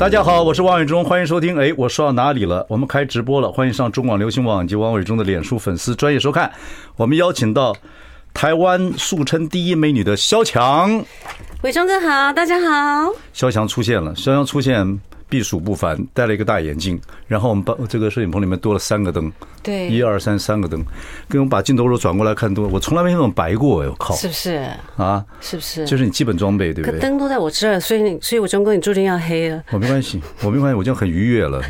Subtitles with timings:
[0.00, 1.58] 大家好，我是王伟忠，欢迎收听。
[1.58, 2.64] 哎，我说到哪里了？
[2.70, 6.50] 我们开直播了，欢迎上中广流行网以及王伟忠的脸书粉丝专业收看。
[6.96, 7.76] 我们邀请到
[8.32, 11.04] 台湾素称第一美女的萧蔷。
[11.60, 13.12] 伟忠哥好，大家好。
[13.34, 14.98] 萧蔷出现了，萧蔷出现。
[15.30, 20.84] 避暑不凡，戴了一个大眼镜，然后我们把这个摄影棚里面多了三个灯，对，一二三三个灯，
[21.28, 25.24] 跟我们把镜头都转过来看，多我从来没那么白过，我靠，是不是啊？
[25.40, 25.86] 是不是？
[25.86, 26.98] 就是你基本装备，对不对？
[26.98, 29.62] 灯都在我这儿，所以所以我忠哥你注定要黑了。
[29.70, 31.62] 我没关系， 我没关系，我这样很愉悦了。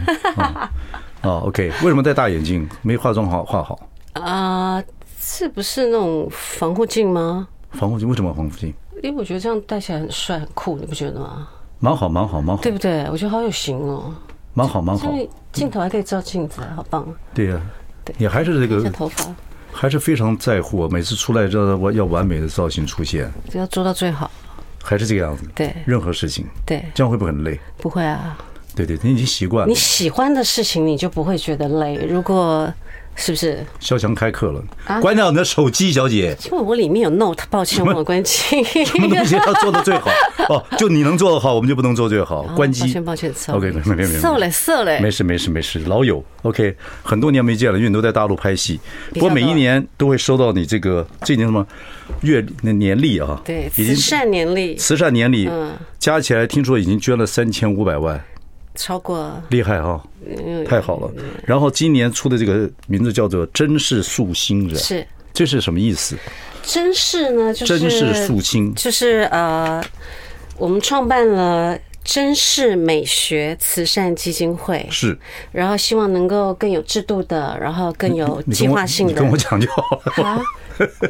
[1.23, 2.67] 哦，OK，为什么戴大眼镜？
[2.81, 3.79] 没化妆好，化好
[4.15, 4.83] 啊？
[5.19, 7.47] 是不是那种防护镜吗？
[7.73, 8.73] 防护镜为什么防护镜？
[9.03, 11.47] 因为我觉得这样戴起来很帅很酷，你不觉得吗？
[11.81, 13.05] 蛮好，蛮好，蛮好，对不对？
[13.11, 14.14] 我觉得好有型哦。
[14.53, 15.11] 蛮好，蛮好。
[15.11, 17.06] 因为镜头还可以照镜子，好棒。
[17.34, 17.61] 对呀，
[18.05, 19.25] 对，你还是这个头发，
[19.72, 20.87] 还是非常在乎。
[20.89, 24.31] 每次出来之后，我要完美的造型出现，要做到最好。
[24.83, 25.45] 还是这个样子。
[25.55, 27.59] 对，任何事情，对，这样会不会很累？
[27.78, 28.37] 不会啊。
[28.77, 29.69] 对对，你已经习惯了。
[29.69, 31.97] 你喜欢的事情，你就不会觉得累。
[31.97, 32.72] 如果
[33.16, 33.64] 是不是？
[33.78, 34.62] 肖强开课了，
[35.00, 36.36] 关掉你的手机，小姐。
[36.47, 38.62] 因为我里面有 Note，抱歉，我关机。
[38.84, 40.11] 什么东西要做的最好？
[40.48, 42.44] 哦，就你能做的好，我们就不能做最好。
[42.56, 42.81] 关机。
[42.81, 45.11] 抱歉，抱歉，OK，没没没没。
[45.11, 45.81] 事，没事，没事。
[45.81, 48.81] 老友，OK，很多年没见了，因为你都在大陆拍戏。
[49.12, 51.66] 不过每一年都会收到你这个这年什么
[52.22, 53.41] 月那年历啊？
[53.44, 54.77] 对，慈善年历。
[54.77, 58.22] 慈善年历，嗯，加起来听说已经捐了三千五百万。
[58.75, 60.03] 超过厉害哈，
[60.67, 61.11] 太好了。
[61.45, 66.17] 然后今年出的这个名字叫做“真是素心”，是，这是什么意思？
[66.62, 69.83] 真是呢，就是真是素心，就是呃，
[70.56, 71.77] 我们创办了
[72.10, 75.16] 真是美学慈善基金会，是，
[75.53, 80.25] 然后希望能够更有制度的，然后更有计划性的，跟我讲就好了。
[80.25, 80.43] 啊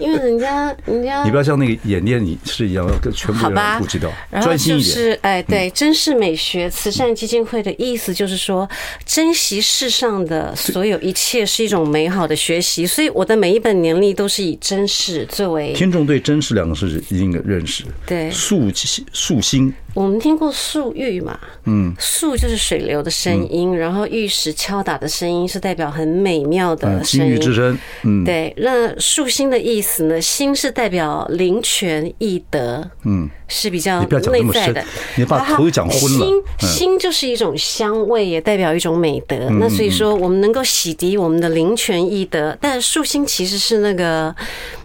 [0.00, 4.10] 因为人家，人家 你不要像那个演练你是一样，跟全部人顾及到，
[4.42, 4.92] 专心一点。
[4.92, 8.68] 是哎，对，真是美学慈善基金会的意思就是说，
[9.06, 12.84] 珍惜世上的所有一切是一种美好的学习。
[12.84, 15.72] 所以我的每一本年历都是以真实作为。
[15.72, 17.84] 听众对“真实”两个字一定认识。
[18.04, 18.72] 对，素
[19.12, 19.72] 素心。
[19.94, 21.38] 我们听过素玉嘛？
[21.66, 27.26] 嗯，树就是水流的声音，然后玉石敲打的声音是代表很美妙的声音。
[27.26, 27.78] 金玉之声。
[28.02, 29.60] 嗯，对，那树心的。
[29.60, 30.18] 意思呢？
[30.18, 34.82] 心是代表灵泉义德，嗯，是比较内在的。
[35.16, 36.26] 你把头讲昏了。
[36.26, 39.36] 心心就是一种香味，也代表一种美德。
[39.60, 42.56] 那所以说，我们能够洗涤我们的灵泉义德。
[42.58, 44.34] 但树心其实是那个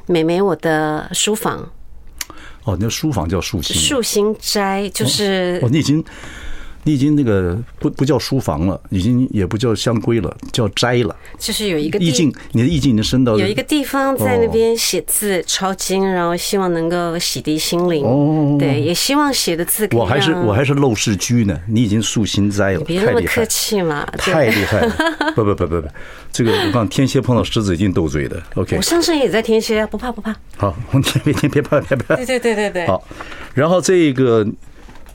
[0.07, 1.67] 美美我的书房。
[2.65, 3.75] 哦，那书房叫树心。
[3.75, 5.59] 树心斋就是。
[5.63, 6.03] 哦，你已经。
[6.85, 11.15] 你已经那个不不叫书房了，已经也不叫香闺了，叫斋了。
[11.39, 18.05] 就是有一个意境，你的意境已经升到有一个地方在那边写字抄经，然后希望能够洗涤心灵。
[18.05, 19.89] 哦，对，也希望写的字。
[19.93, 24.95] 我还是我还是陋室居呢，你已经素心斋了，别那么客气嘛，太厉害了。
[25.35, 25.87] 不不不不不，
[26.31, 28.39] 这个我刚天蝎碰到狮子一定斗嘴的。
[28.53, 30.35] OK，我上升也在天蝎，不怕不怕。
[30.55, 30.75] 好，
[31.23, 32.15] 别别别怕别怕。
[32.15, 32.85] 对对对对对。
[32.85, 33.03] 好，
[33.55, 34.45] 然后这个。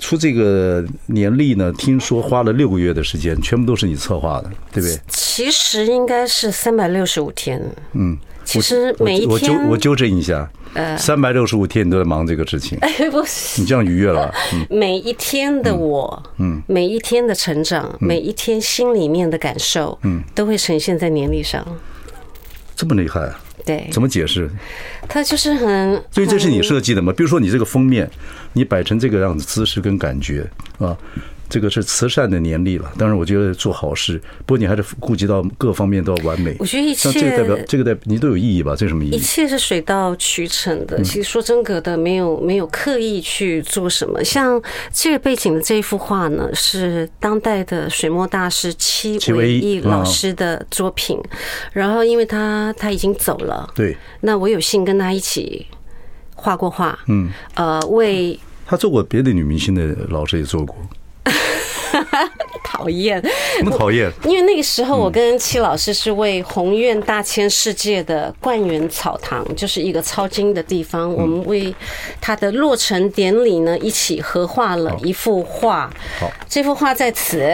[0.01, 4.99] 出这个年历呢，听说花了六个月的时间，全部都是你策划的，对不对？
[5.07, 7.63] 其实应该是三百六十五天。
[7.93, 12.77] 嗯，其实每一天，我纠我纠正一下，呃，三百六十五天你都在忙这个事情。
[12.81, 14.35] 哎， 不是，你这样愉悦了。
[14.69, 21.65] 每一天的我，嗯，每一天的成长，每一天心里面的感受，嗯，都会呈现在年历上。
[22.75, 23.39] 这么厉害啊！
[23.67, 24.51] 对，怎么解释？
[25.07, 27.13] 它就是很，所以这是你设计的吗？
[27.15, 28.11] 比如说你这个封面，
[28.53, 30.49] 你摆成这个样子姿势跟感觉
[30.79, 30.97] 啊。
[31.49, 34.17] 这个是慈善的年历了，当然我觉得做好事，
[34.47, 36.55] 不过你还是顾及到各方面都要完美。
[36.61, 38.77] 我觉得一切这个代表这个代表你都有意义吧？
[38.77, 39.17] 这什么意义？
[39.17, 41.03] 一切是水到渠成的。
[41.03, 44.23] 其实说真格的，没有没有刻意去做什么。
[44.23, 51.19] 像这个背景的这一幅画呢，是当代的水墨大师戚维义老师的作品。
[51.73, 55.67] 然后因为他他已经走了，对，那我有幸跟他一起
[56.41, 56.99] 画过画。
[57.09, 60.75] 嗯，呃，为他做过别的女明星的老师也做过。
[62.65, 63.21] 讨厌，
[63.59, 64.11] 什么讨厌？
[64.25, 71.75] 因为那个时候我跟戚老师是为宏愿大千世界的冠园草堂，就是一个抄经的地方，我们为
[72.21, 75.91] 他的落成典礼呢一起合画了一幅画。
[76.21, 77.45] 好，这幅画在此。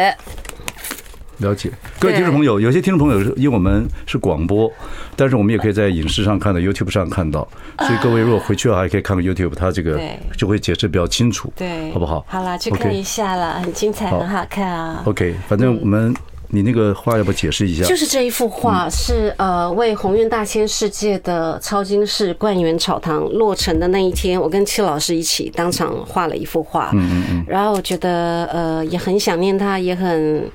[1.39, 4.71] 了解，各位听众朋友，有些听众朋友因为我们是广播，
[5.15, 7.47] 但是我们也可以在影视上看到，YouTube 上看到，
[7.79, 10.01] 所以各位如果回去的话，还可以看看 YouTube，它这个
[10.37, 12.25] 就会解释比较清楚，对，好不好？
[12.29, 15.03] 好啦，去看一下了，很精彩，很好看啊。
[15.05, 16.15] OK，反正我们。
[16.49, 17.85] 你那个画要不要解释一下？
[17.85, 26.91] 就是这一幅画是呃，为宏愿大千世界的超金饰贯元草堂落成的那一天，我跟戚老师一起当场画了一幅画。
[26.93, 27.45] 嗯嗯嗯。
[27.49, 30.49] 然后我觉得呃，也很想念他，也很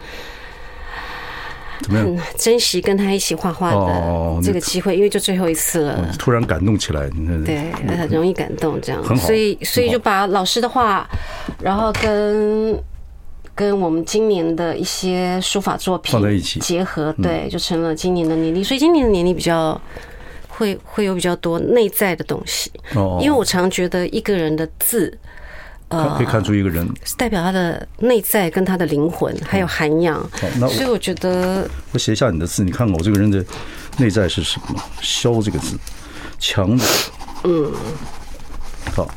[1.89, 6.13] 很珍惜跟他一起画画的这个机会，因为就最后一次了。
[6.19, 7.09] 突然感动起来，
[7.45, 9.17] 对，很容易感动这样。
[9.17, 11.09] 所以所以就把老师的画，
[11.61, 12.77] 然后跟。
[13.53, 18.63] 跟我们今年的一些书法作品放在一起结合，对，就成了今年的年历。
[18.63, 19.79] 所以今年的年历比较
[20.47, 22.71] 会会有比较多内在的东西。
[22.95, 25.15] 哦，因为我常觉得一个人的字，
[25.91, 30.19] 呃，可以看出一个人是代表他的内在跟他的灵魂还有涵养。
[30.59, 33.45] 那所以我觉得我写一下你的字，你看看我这个人的
[33.97, 34.81] 内在是什么？
[35.01, 35.77] 萧这个字，
[36.39, 36.85] 强的。
[37.43, 37.71] 嗯，
[38.95, 39.07] 好，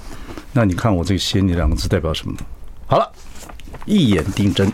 [0.52, 2.34] 那你看我这个写你两个字代表什么？
[2.86, 3.10] 好了。
[3.86, 4.72] 一眼定真，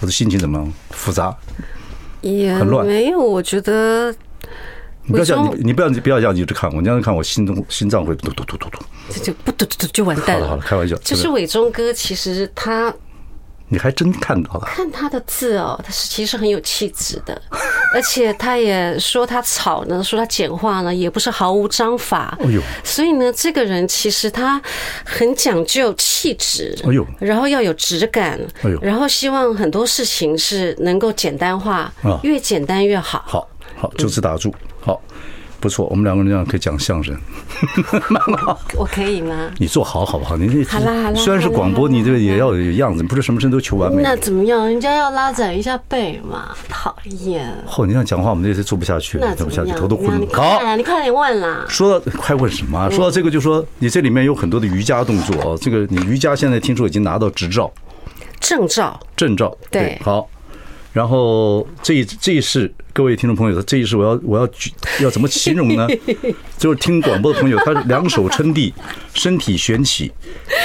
[0.00, 0.72] 我的心情怎么样？
[0.90, 1.36] 复杂，
[2.20, 2.86] 也很乱。
[2.86, 4.14] 没有，我觉得
[5.08, 10.46] 你不要叫，你你不要你不要这样一直看我，你这样看我心中心脏会突突突突突，这就不嘟嘟嘟就完蛋了。
[10.46, 10.94] 好了好了，开玩笑。
[10.98, 12.94] 就是伟忠哥，其实他。
[13.70, 14.60] 你还真看到了？
[14.60, 17.38] 看他的字哦，他是其实很有气质的，
[17.94, 22.34] 而且他也说他草呢，说他简化呢，也不是毫无章法。
[22.40, 24.58] 哎呦，所以呢，这个人其实他
[25.04, 26.74] 很讲究气质。
[26.82, 28.40] 哎呦，然后要有质感。
[28.62, 33.22] 哎呦，然后希望很多事情是能够简单化，越简单越好。
[33.26, 33.46] 好，
[33.76, 34.50] 好，就此打住。
[34.88, 35.00] 好。
[35.60, 37.12] 不错，我们两个人这样可以讲相声，
[38.10, 38.56] 蛮好。
[38.76, 39.50] 我可以吗？
[39.58, 40.36] 你坐好好不好？
[40.36, 44.00] 你这好啦好啦，虽然是广播，你这个也要有样子，不是什么事都求完美。
[44.00, 44.64] 那怎么样？
[44.64, 47.52] 人家要拉展一下背嘛，讨厌。
[47.68, 50.26] 嚯，你这样讲话，我们这些做不下去，做不下去，头都昏了。
[50.32, 51.64] 好，你快点问啦。
[51.68, 52.88] 说到快问什么？
[52.92, 55.58] 说到这个，就说你这里面有很多的瑜伽动作哦。
[55.60, 57.68] 这个你瑜伽现在听说已经拿到执照，
[58.38, 59.52] 证照，证照。
[59.72, 60.28] 对，好。
[60.98, 64.48] 然后这一这一世，各位听众朋友，这一世我要我要
[65.00, 65.86] 要怎么形容呢？
[66.58, 68.74] 就是听广播的朋友，他两手撑地，
[69.14, 70.10] 身体悬起，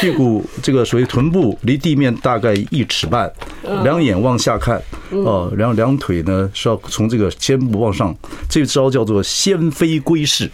[0.02, 3.32] 屁股这个属于臀部离地面大概一尺半，
[3.84, 4.82] 两眼往下看，
[5.12, 8.16] 哦，然后两腿呢是要从这个肩部往上，
[8.50, 10.50] 这招叫做先飞龟式，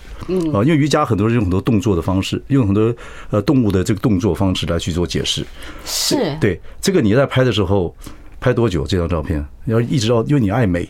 [0.54, 2.94] 啊，因为瑜伽很多人用很多动作的方式，用很多
[3.30, 5.46] 呃动物的这个动作方式来去做解释，
[5.86, 6.38] 是。
[6.42, 7.96] 对这个你在拍的时候。
[8.40, 9.46] 拍多久这张照片？
[9.66, 10.88] 要一直到，因为你爱美，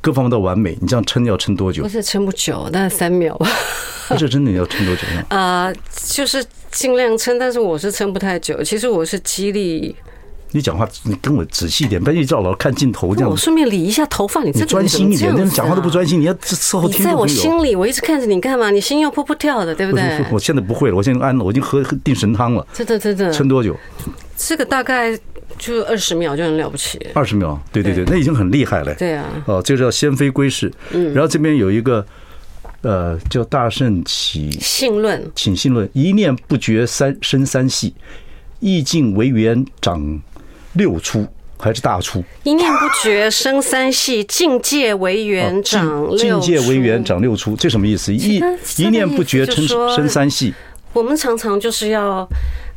[0.00, 0.76] 各方面都完美。
[0.80, 1.82] 你这样撑要撑多久？
[1.82, 3.48] 不是撑不久，但是三秒吧。
[4.08, 5.24] 不是真的，要撑多久呢？
[5.28, 5.72] 啊，
[6.06, 8.62] 就是尽量撑，但是我是撑不太久。
[8.62, 9.96] 其实我是激励。
[10.52, 13.28] 你讲话，你跟我仔细一点，不要一直老看镜头这样。
[13.28, 15.34] 我顺便理一下头发，你这专心一点。
[15.36, 17.00] 那讲话都不专心，你要伺候听。
[17.00, 18.70] 你在我心里，我一直看着你干嘛？
[18.70, 20.24] 你心又扑扑跳的，对不对？
[20.30, 22.64] 我现在不会了，我现在安了，我已经喝定神汤了。
[22.72, 23.32] 真的真的。
[23.32, 23.74] 撑多久？
[24.36, 25.18] 这个大概。
[25.58, 28.94] 就二十秒就很了不起，二十秒，对对对，那已经很厉害了。
[28.94, 30.72] 对啊，哦，这个叫先飞归世。
[30.92, 32.04] 嗯，然后这边有一个，
[32.82, 37.94] 呃，叫大圣起信论，请信论，一念不觉三生三系，
[38.60, 40.20] 意境为缘长
[40.74, 41.26] 六出，
[41.58, 42.22] 还是大出？
[42.42, 48.12] 一念不觉生三系，境界为缘长六出，境界为缘长六出，这什么意思？
[48.12, 48.42] 一
[48.76, 50.52] 一念不觉生生三系。
[50.92, 52.28] 我们常常就是要。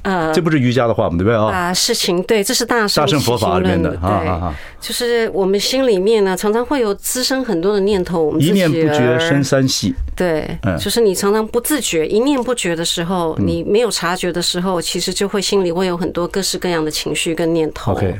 [0.03, 1.17] 呃，这不是瑜伽的话吗？
[1.17, 1.51] 对不对啊？
[1.51, 9.93] 把事情对，这是大圣大乘佛法里面的啊，就是我们心里面呢，常常会有滋生很多的念头，我们一念不觉生三系。
[10.15, 17.91] 对，就是你常常不自觉，一念不觉的时候，你没有察觉的时候，其实就会心里会有很多各式各样的情绪跟念头。
[17.91, 18.15] OK，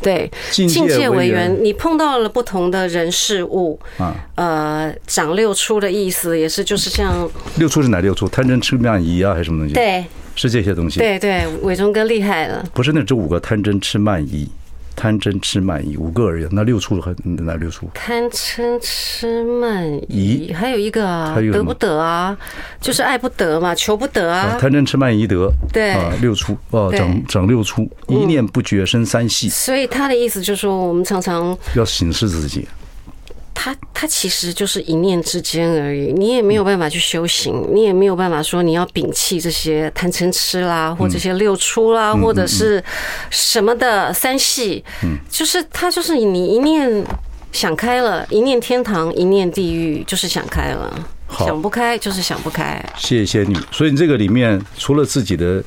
[0.00, 8.28] 对，境界为缘，你碰到了不同的人事物啊，呃，长六出的意思也是就是像六出是哪六出？
[8.28, 9.74] 贪嗔痴慢疑啊，还是什么东西？
[9.74, 10.04] 对。
[10.34, 10.98] 是这些东西。
[10.98, 12.64] 对对，伟忠哥厉害了。
[12.74, 14.48] 不是，那这五个贪嗔痴慢疑，
[14.96, 16.46] 贪嗔痴慢疑五个而已。
[16.50, 17.90] 那六处还哪六处？
[17.94, 22.36] 贪嗔痴慢疑，还有一个啊，得不得啊？
[22.80, 24.56] 就是爱不得嘛，求不得啊。
[24.60, 29.48] 贪嗔痴慢疑得，对啊，六处哦，整整六处，一念不觉生三系。
[29.48, 32.66] 所以他的意思就是说，我们常常要审视自己。
[33.64, 42.82] 他他其实就是一念之间而已，你也没有办法去修行，你也没有办法说你要摒弃这些贪嗔痴啦，或这些六出啦，或者是
[43.30, 44.82] 什么的三系，
[45.30, 47.04] 就是他就是你一念
[47.52, 50.92] 想开了，一念天堂，一念地狱，就是想开了，
[51.38, 52.84] 想不开就是想不开。
[52.98, 53.56] 谢谢你。
[53.70, 55.62] 所以你这个里面除了自己的。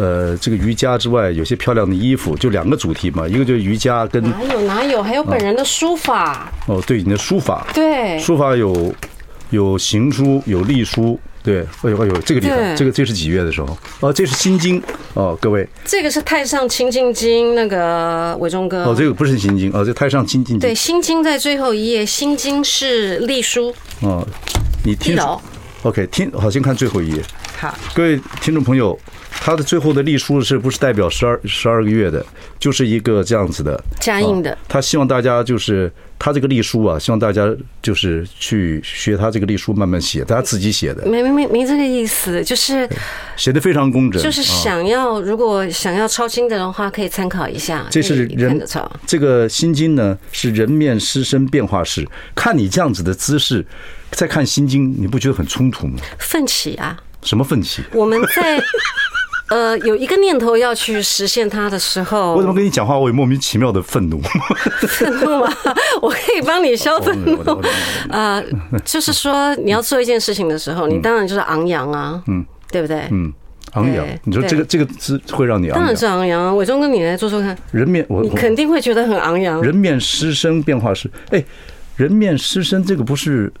[0.00, 8.94] 呃这个瑜伽之外，有些漂亮的衣服，就两个主题嘛，一个就是瑜伽跟哪有哪有，还有本人的书法哦，对，你的书法，对，书法有
[9.50, 11.20] 有行书，有隶书。
[11.42, 13.76] 对，哎呦哎呦，这个地方，这个这是几月的时候？
[14.00, 14.80] 哦，这是心经
[15.14, 18.84] 哦，各位，这个是太上清净经，那个伟忠哥。
[18.84, 20.68] 哦，这个不是心经哦，这太上清净经。
[20.68, 23.74] 对，心经在最后一页，心经是隶书。
[24.02, 24.26] 哦，
[24.84, 25.16] 你听。
[25.82, 27.22] OK，听，好，先看最后一页。
[27.58, 28.98] 好，各位听众朋友。
[29.42, 32.22] 他的最后的隶书是不是代表十二十二个月的？
[32.58, 34.58] 就是一个这样子的加印的。
[34.68, 37.48] 他希望大家就是他这个隶书啊，希望大家
[37.80, 41.06] 就是去学他这个隶书，慢慢写，他自己写的。
[41.06, 42.86] 没没没没这个意思，就是
[43.34, 44.22] 写的非常工整。
[44.22, 47.86] 就是想要如果想要抄经的话，可以参考一下。
[47.88, 48.62] 这是人
[49.06, 52.06] 这个心经呢，是人面狮身变化式。
[52.34, 53.64] 看你这样子的姿势，
[54.10, 55.98] 再看心经，你不觉得很冲突吗？
[56.18, 56.96] 奋起啊！
[57.22, 57.82] 什么奋起？
[57.92, 58.60] 我们在。
[59.50, 64.20] 呃，有一个念头要去实现它的时候，我怎么跟你讲话，我有莫名其妙的愤怒。
[64.86, 65.52] 愤怒吗？
[66.00, 67.36] 我可以帮你消愤怒。
[68.08, 68.40] 啊，
[68.86, 73.08] 就是说你要做一件事情的时候，你当然就是昂扬啊，嗯，对不对？
[73.10, 73.32] 嗯，
[73.72, 74.06] 昂扬。
[74.22, 75.78] 你说这个这个字会让你昂扬？
[75.80, 76.56] 当然是昂扬。
[76.56, 77.58] 伟忠哥，你来做做看。
[77.72, 79.60] 人面，我你肯定会觉得很昂扬。
[79.60, 81.44] 人面狮身变化是，哎，
[81.96, 83.52] 人面狮身这个不是。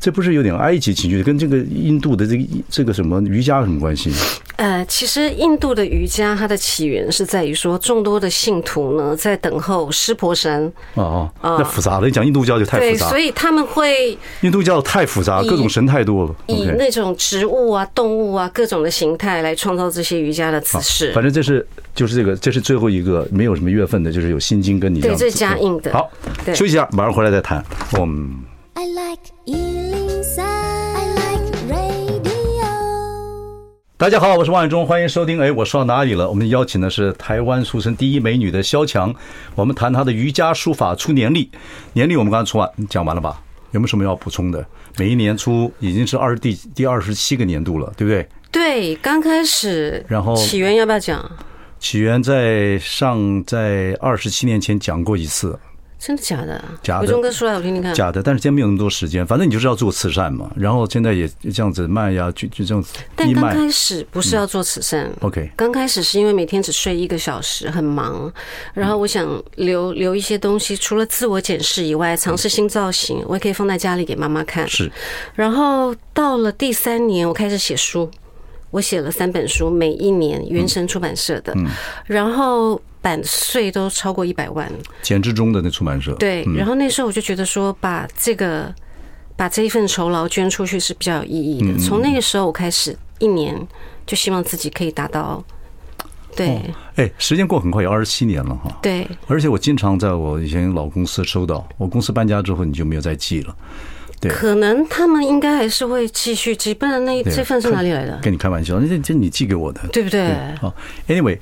[0.00, 4.12] 这不是有点埃及情绪，跟这个印度的这个这个什么瑜伽有什么关系？
[4.56, 10.72] 呃，其实印度的瑜伽它的起源是在于说，众多的信徒呢在等候湿婆神。
[10.94, 13.06] 哦哦，那复杂了，你讲印度教就太复杂。
[13.06, 16.34] 对，所以他们会印度教太复杂，各种神太多了。
[16.46, 21.12] 以那种植物啊、动物啊各种的形态来创造这些瑜伽的姿势。
[21.12, 21.64] 反正这是
[21.94, 25.00] 就是这个，这是最后一个没有什么月份的，就是有心经跟你。
[25.00, 25.92] 对，这是加印的。
[25.92, 26.10] 好，
[26.48, 27.64] 休息一下，马上回来再谈。
[27.92, 28.47] 我们。
[28.78, 30.38] I like 103.
[30.38, 32.62] I like radio.
[33.96, 35.40] 大家好，我是王伟忠，欢迎收听。
[35.40, 36.28] 哎，我说到哪里了？
[36.28, 39.12] 我们邀请的是台湾俗称第一美女的萧蔷，
[39.56, 41.50] 我们谈她的瑜伽书法出年历。
[41.92, 43.42] 年历我们刚刚出完，讲完了吧？
[43.72, 44.64] 有没有什么要补充的？
[44.96, 48.28] 每一年出已经是二十第第二十七个年度了，对不对？
[48.52, 50.06] 对，刚开始。
[50.06, 51.28] 然后起源要不要讲？
[51.80, 55.58] 起源在上在二十七年前讲过一次。
[55.98, 56.62] 真的假的？
[56.82, 57.00] 假的。
[57.02, 57.92] 伟忠哥说来我听听看。
[57.92, 59.26] 假的，但是今天没有那么多时间。
[59.26, 60.50] 反正你就是要做慈善嘛。
[60.56, 62.94] 然后现在也这样子卖呀，就就这样子。
[63.16, 65.06] 但刚开始不是要做慈善。
[65.06, 65.50] 嗯、OK。
[65.56, 68.32] 刚开始是因为每天只睡一个小时，很忙。
[68.74, 69.26] 然后我想
[69.56, 74.68] 留留一些东西，除了自我检视以外，尝试新造型，我也可以放在家里给妈妈看。
[74.68, 74.90] 是。
[75.34, 78.08] 然后到了第三年，我开始写书。
[78.70, 81.52] 我写了三本书，每一年原神出版社的。
[81.56, 81.66] 嗯。
[82.06, 82.80] 然后。
[83.00, 84.70] 版税都超过一百万，
[85.02, 86.12] 简之中的那出版社。
[86.14, 88.74] 对，然后那时候我就觉得说，把这个
[89.36, 91.78] 把这一份酬劳捐出去是比较有意义的。
[91.78, 93.56] 从那个时候我开始，一年
[94.04, 95.42] 就希望自己可以达到。
[96.34, 96.60] 对，
[96.96, 98.76] 哎，时间过很快，有二十七年了哈。
[98.82, 103.56] 对，而且我经常在我以前老公司收到，我公司搬家之后你就没有再寄了。
[104.20, 108.18] 对，可能他们应该还是会继续寄，不然那这份是哪里来的？
[108.22, 110.34] 跟你开玩笑，那这这你寄给我的，对不对？
[110.60, 110.74] 好
[111.08, 111.38] ，Anyway。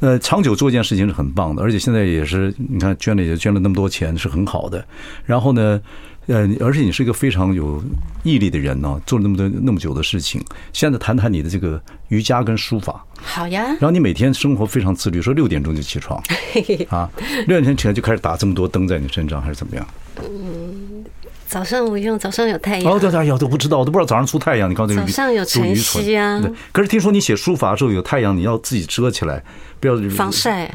[0.00, 4.86] 呃，长久做一件事情是很棒的，而且现在也是，你看捐了也捐了那么多钱，是很好的。
[5.24, 5.80] 然后呢，
[6.28, 7.82] 呃，而且你是一个非常有
[8.22, 10.40] 毅力的人呢，做了那么多那么久的事情。
[10.72, 13.04] 现在谈谈你的这个瑜伽跟书法。
[13.16, 13.64] 好呀。
[13.64, 16.22] 然后你每天生活非常自律，说六点钟就起床，
[16.90, 17.10] 啊，
[17.48, 19.84] 六点钟起来就开始打这么多灯在你身上，还是怎么样？
[20.18, 21.04] 嗯。
[21.48, 24.70] 早上我用早上有太阳哦，对对，哎呀，都不知道，我都不知道早上出太阳。
[24.70, 29.42] 你刚才早上有晨曦啊，可是听说你写书法的时候有太阳，你要自己遮起来，
[29.80, 30.70] 不要防晒。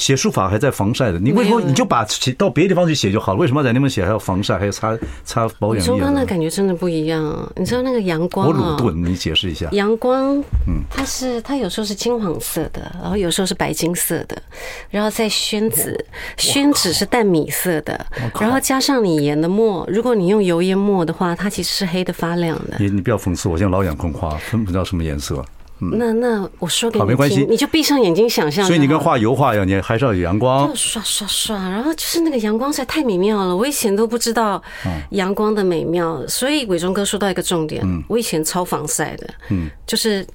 [0.00, 3.38] 写书法还在防晒的，你为什么你就把写到别的地方去写就好了？
[3.38, 5.86] 为什么在那边写还要防晒，还要擦擦保养液？
[5.86, 8.48] 中刚的感觉真的不一样，你知道那个阳光啊？
[8.48, 9.68] 我鲁钝，你解释一下。
[9.72, 14.42] 阳光，嗯，它是它有时候是金黄色的，然后有时候是白金色的，
[14.88, 16.02] 然后再宣纸，
[16.38, 18.06] 宣纸是淡米色的，
[18.40, 22.78] 然后加上你研的墨，如果你用油烟墨的话，它其实是黑的发亮的。
[22.78, 25.44] 你你不要讽刺我，现在老眼昏花，分不知道什么颜色。
[25.80, 28.64] 那那我说给你听，没关系，你就闭上眼睛想象。
[28.66, 30.68] 所以你跟画油画一样，你还是要有阳光。
[30.68, 33.56] 就刷刷刷，然后就是那个阳光实在太美妙了。
[33.56, 34.62] 我以前都不知道
[35.10, 40.26] 阳光的美妙，所以伟忠哥说到一个重点，我以前超防晒的，嗯，就是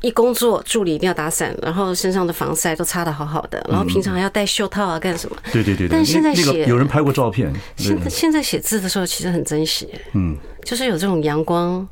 [0.00, 5.36] 一工作助理一定要打伞，然后身上的防晒都擦的好好的，然后平常还要戴袖套啊干什么？
[5.52, 5.88] 对对对。
[5.88, 11.86] 但现在写有人拍过照片，现在现在写字的时候其实很珍惜，嗯，就是有这种阳光，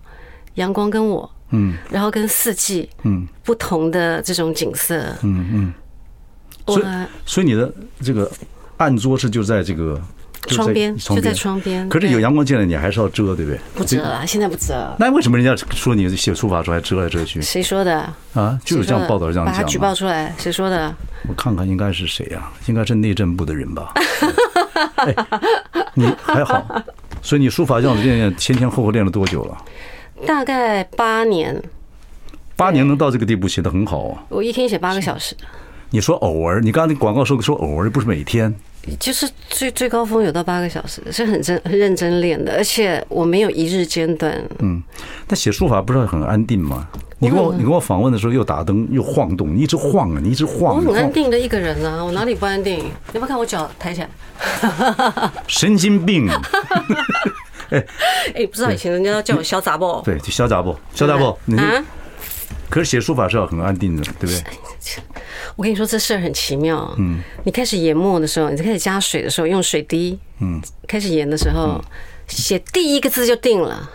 [0.55, 1.31] 阳光跟我。
[1.51, 5.75] 嗯，然后跟四季，嗯，不同的这种景色，嗯嗯，
[6.67, 6.85] 所以
[7.27, 8.31] 所以你的这个
[8.79, 10.01] 案桌是就在这个
[10.49, 11.89] 窗边就在窗边。
[11.89, 13.61] 可是有阳光进来，你还是要遮，对不对？
[13.75, 14.95] 不遮啊，现在不遮。
[14.99, 17.41] 那为什么人家说你写书法的时候还遮来遮去？
[17.41, 18.59] 谁说的啊？
[18.65, 19.47] 就是这样报道这样讲。
[19.47, 20.95] 把他举报出来，谁说的？
[21.29, 22.51] 我看看应该是谁呀？
[22.67, 23.95] 应该是内政部的人吧？
[24.97, 25.15] 哎，
[25.95, 26.83] 你还好，
[27.23, 29.57] 所以你书法这样子练前前后后练了多久了？
[30.27, 31.63] 大概八年。
[32.57, 34.23] 八年能到这个地步，写的很好啊！
[34.29, 35.37] 我一天写八个小时。
[35.91, 38.55] 你说偶尔，你刚刚那广告说说偶尔，不是每天。
[39.01, 44.41] 就是最最高峰有到八个小时，是很真很认真练的，而且我没有一日间断。
[44.59, 44.83] 嗯，
[45.27, 46.87] 那写书法不是很安定吗？
[47.19, 50.77] 你跟我你跟我访问的时候又打灯又晃动，你一直晃啊，你一直晃。
[50.77, 52.79] 我很安定的一个人啊，我哪里不安定？
[52.79, 54.09] 你要不要看我脚抬起来？
[55.49, 56.29] 神经病！
[57.71, 57.85] 哎
[58.35, 60.03] 哎，不知道以前人家叫我小杂不？
[60.05, 60.77] 对， 小杂不？
[60.95, 61.39] 小杂不？
[61.47, 61.57] 你。
[62.71, 64.43] 可是写书法是要很安定的，对不对？
[65.55, 66.93] 我跟你说，这事儿很奇妙。
[66.99, 71.81] 嗯，你开始研墨的时候，你开始加水的时候，用水滴，嗯，开始研的时候，
[72.27, 73.89] 写第一个字就定了。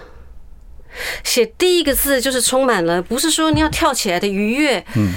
[1.23, 5.13] 写第一个字就是充满了，不是说你要跳起来的愉悦，嗯，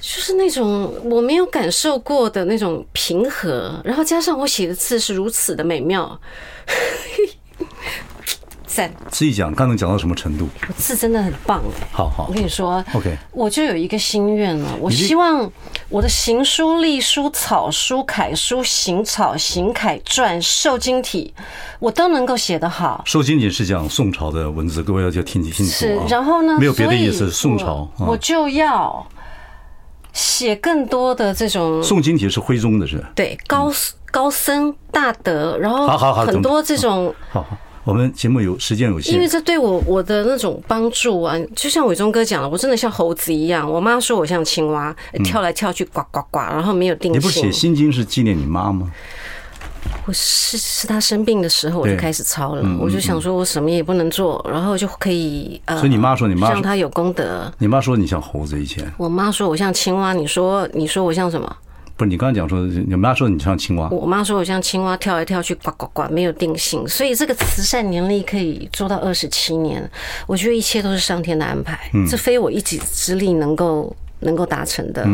[0.00, 6.20] 就是那种我没有感受过的那种平和，然后加上我写的字是如此的美妙。
[9.10, 10.48] 自己讲，刚能讲到什么程度？
[10.66, 11.86] 我字真的很棒哎！
[11.92, 15.50] 好好，我跟你说，OK，我就有一个心愿了，我希望
[15.90, 21.34] 我的行书、隶书、草书、楷书、行草、行楷篆、瘦金体，
[21.78, 23.02] 我都能够写得好。
[23.04, 25.64] 瘦金体是讲宋朝的文字，各位要就听清楚。
[25.64, 26.56] 是，然后呢？
[26.58, 27.30] 没有别的意思。
[27.30, 29.06] 宋朝，我就要
[30.14, 31.82] 写更多的这种。
[31.82, 33.04] 宋金体是徽宗的，是？
[33.14, 33.70] 对，高
[34.10, 37.14] 高僧大德，然后很多这种。
[37.30, 37.56] 好好。
[37.82, 43.68] 我们节目有时间有限，因为这对我我的那种帮助啊，就像伟忠哥讲的，我真的像猴子一样。
[43.68, 47.18] 我妈说我像青蛙，跳来跳去，呱呱呱，然后没有定性。
[47.18, 48.92] 你不写心经是纪念你妈吗？
[50.04, 55.78] 我是是她生病的时候我就开始抄了，我就想说我什么也不能做，然后就可以呃。
[55.78, 57.50] 所以你妈说你妈让她有功德。
[57.58, 58.86] 你妈说你像猴子以前。
[58.98, 61.56] 我妈说我像青蛙，你说你说我像什么？
[62.00, 63.86] 不是你刚才讲说，你妈说你像青蛙。
[63.90, 66.88] 我妈说我像青蛙，跳来跳去，呱呱呱，没有定性。
[66.88, 69.86] 所以这个慈善年历可以做到二十七年，
[70.26, 75.06] 我觉得一切都是上天的安排，这非我一己之力能够能够达成的。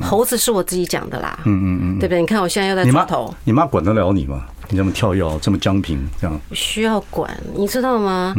[0.00, 2.20] 猴子是我自己讲的啦，嗯嗯嗯，对不对？
[2.22, 4.46] 你看我现在又在抓头，你妈管得了你吗？
[4.70, 8.34] 你这么跳跃，这么僵平，这样需要管，你知道吗？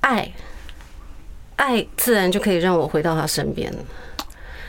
[0.00, 0.32] 爱，
[1.56, 3.70] 爱自然就可以让我回到他身边。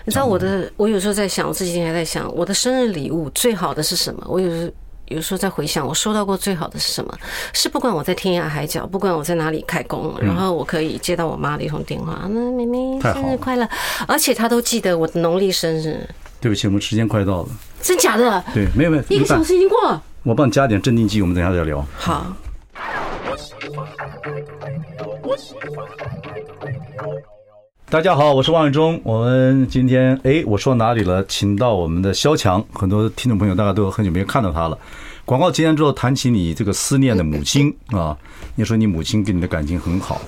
[0.06, 4.26] 你知道我的，我有时候在想，我这几天还在想，我的生日礼物最好的是什么？
[4.28, 4.74] 我有时
[5.08, 7.18] 有时候在回想，我收到过最好的是什么？
[7.54, 13.68] 是不管我在天涯海角，不管我在哪里开工，然后我可以接到我妈的一通电话，那妹妹生日快乐，
[14.08, 16.08] 而且她都记得我的农历生日。
[16.42, 17.50] 对不起，我们时间快到了。
[17.82, 18.44] 真假的？
[18.54, 20.04] 对，没有没有，一个小时已经过了。
[20.24, 21.86] 我帮你加点镇定剂，我们等一下再聊。
[21.96, 22.36] 好。
[27.90, 29.00] 大家好，我是王伟忠。
[29.04, 31.24] 我们今天哎，我说哪里了？
[31.26, 34.78] 请到我们的肖强，很多听众朋友大家都很久没有看到他了。
[35.26, 38.18] 广告结束之后，谈起你这个思念的母亲啊，
[38.56, 40.20] 你说你母亲跟你的感情很好，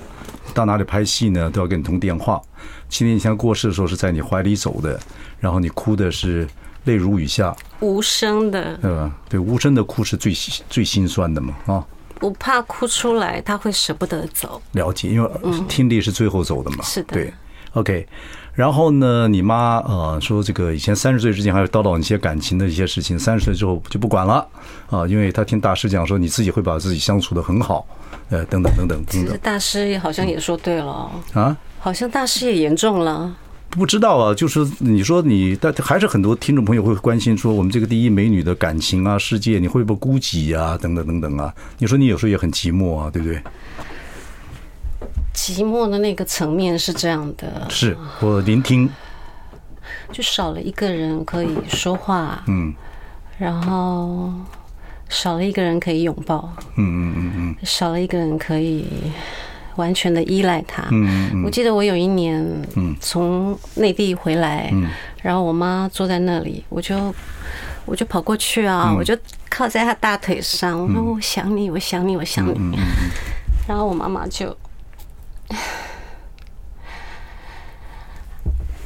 [0.54, 2.40] 到哪里拍戏呢，都要跟你通电话。
[2.88, 5.00] 七年前过世的时候是在你怀里走的，
[5.40, 6.48] 然后你哭的是
[6.84, 9.12] 泪如雨下，无声的，对吧？
[9.28, 10.32] 对，无声的哭是最
[10.70, 11.84] 最心酸的嘛啊。
[12.22, 14.62] 我怕哭出来，他会舍不得走。
[14.74, 15.30] 了解，因为
[15.68, 16.84] 听力是最后走的嘛。
[16.84, 17.34] 是的，对。
[17.76, 18.08] OK，
[18.54, 24.48] 然后呢，你妈呃说这个以前三十岁之前还有叨叨一些感情的一些事情，三十岁之后就不管了
[24.90, 27.86] 啊，因为她听大师讲说你自己会把自己相处的很好，
[28.30, 29.26] 呃等等等等等等。
[29.26, 33.36] 其实大师也好像也说对了啊，好像大师也严重了。
[33.72, 41.54] 不知道啊，就是你说你，但还是很多听众朋友会关心说我们这个第一美女的感情啊，世界你会不会孤寂啊，等等等等啊。
[41.80, 43.38] 你说你有时候也很寂寞啊，对不对？
[45.36, 48.90] 寂寞的那个层面是这样的，是我聆听，
[50.12, 52.74] 就少了一个人可以说话，嗯，
[53.38, 54.32] 然后
[55.10, 58.88] 少了一个人可以拥抱，嗯嗯嗯嗯，少了一个人可以
[59.76, 61.44] 完全的依赖他，嗯嗯。
[61.44, 62.42] 我记得我有一年，
[62.78, 64.88] 嗯，从内地回来，嗯，
[65.22, 67.14] 然后我妈坐在那里，我就
[67.86, 69.16] 我就跑过去啊，我就
[69.50, 72.80] 靠在她大腿上，我说我想你，我想你，我想你，
[73.68, 74.56] 然后我妈妈就。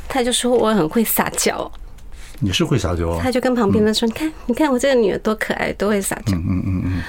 [0.08, 1.72] 他就说我很会撒娇，
[2.39, 3.19] 你是会撒娇啊？
[3.22, 7.02] 他就跟旁边的说：“你看，你看我这个女儿多可爱，多会撒娇。”嗯嗯嗯嗯，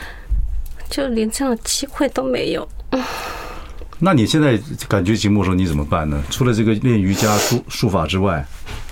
[0.89, 2.69] 就连这样的机会都没有。
[4.03, 4.59] 那你现在
[4.89, 6.23] 感觉寂寞的时候你怎么办呢？
[6.31, 8.45] 除了这个练瑜伽、书书法之外，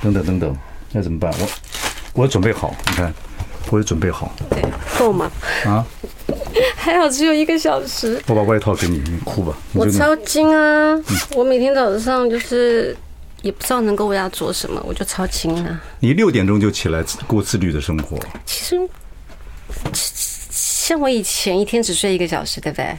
[0.02, 0.56] 等等等等，
[0.92, 1.32] 那怎么办？
[1.40, 1.48] 我
[2.12, 3.12] 我准备好，你看，
[3.70, 4.32] 我也准备好。
[4.50, 4.62] 对。
[4.98, 5.30] 够吗？
[5.64, 5.86] 啊，
[6.74, 8.20] 还好只有一个小时。
[8.26, 9.56] 我把外套给你，你哭吧。
[9.74, 10.92] 我超精啊！
[10.94, 11.04] 嗯、
[11.36, 12.96] 我每天早上就是
[13.42, 15.80] 也不知道能够为他做什么，我就超精啊。
[16.00, 18.18] 你六点钟就起来过自律的生活。
[18.44, 18.88] 其实，
[20.50, 22.96] 像我以前一天只睡一个小时，对不对？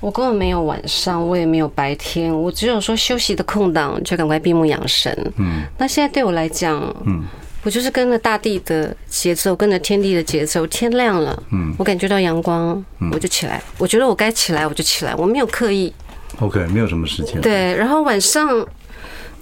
[0.00, 5.32] 我根本没有晚上，我也没有白天，我只有说休息的空档就赶快闭目养神。
[5.36, 7.22] 嗯，那现在对我来讲，嗯。
[7.68, 10.66] 我就是跟着大地的节奏，跟着天地的节奏。
[10.68, 13.62] 天亮了，嗯，我感觉到阳光，我就起来。
[13.76, 15.92] 我觉得我该起来，我就起来，我没有刻意。
[16.40, 17.38] OK，没有什么事情。
[17.42, 18.66] 对，然后晚上，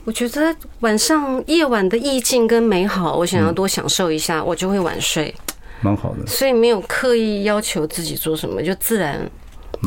[0.03, 5.33] 我觉得晚上夜晚的意境跟美好，我想要多享受一下，我就会晚睡。
[5.81, 6.27] 蛮好的。
[6.27, 9.31] 所以没有刻意要求自己做什么，就自然，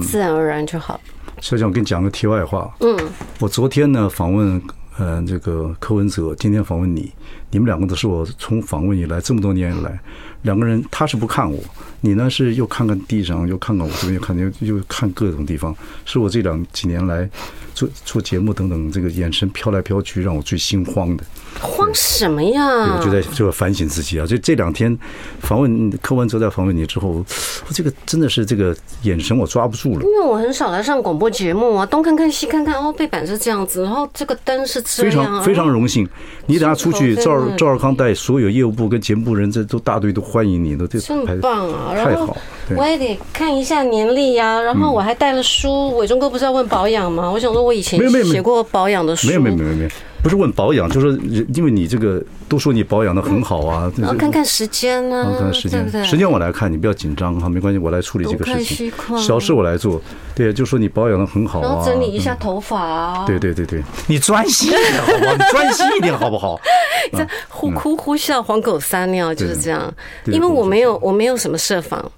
[0.02, 0.97] 自然而然就好。
[1.41, 2.73] 小姐，我跟你讲个题外话。
[2.80, 2.97] 嗯，
[3.41, 4.62] 我昨天呢访问。
[5.00, 7.10] 呃，这个柯文哲今天访问你，
[7.52, 9.98] 你们两个都是我从访问以来这么多年以来，
[10.42, 11.58] 两个人他是不看我，
[12.02, 17.28] 你呢是又看看地上，又看看我这边，又看又又看各种地方，是我这两几年来
[17.74, 21.24] 做做节目等等，这个眼神飘来飘去，让我最心慌的。
[21.62, 22.98] 慌什么呀？
[22.98, 24.26] 我就在就反省自己啊！
[24.26, 24.98] 就这两天
[25.42, 30.02] 访问柯文哲，在访问你之后，我这个真的是这个眼神我抓不住了。
[30.02, 35.12] 因为我很少来上广播节目啊，东看看西看看，哦，背板是这样子，然后这个灯是这样。
[35.12, 36.08] 非常非常荣幸，
[36.46, 41.94] 你等下出去，赵赵尔康带所有业务部跟节目部人，这都大队都欢迎你，都这太棒啊！
[41.94, 42.38] 太好，
[42.76, 44.62] 我也得看一下年历呀。
[44.62, 47.30] 然后我还带了书，伟忠哥不是要问保养吗？
[47.30, 49.90] 我想说，我以前写过保养的书，没有没有没有没有。
[50.21, 51.17] 不是问保养，就是
[51.53, 53.91] 因为你这个都说你保养的很好啊。
[53.97, 58.91] 然后看看时间呢，看看时间，时间我来看，你不要紧张哈，没关系，我来处理这个事情。
[59.17, 60.01] 小事我来做，
[60.36, 61.63] 对，就说你保养的很好啊。
[61.63, 63.25] 然后整理一下头发啊。
[63.25, 65.34] 对对对对，你专心一点好不好？
[65.38, 66.60] 你专心一点好不好？
[67.13, 69.93] 这呼哭呼笑，黄狗撒尿就是这样。
[70.25, 72.12] 因为我没有，我没有什么设防，